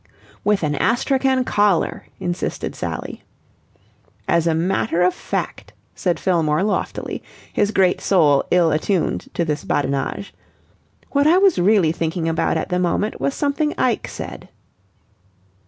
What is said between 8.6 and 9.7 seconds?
attuned to this